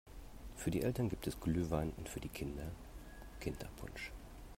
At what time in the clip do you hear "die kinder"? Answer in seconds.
2.19-2.71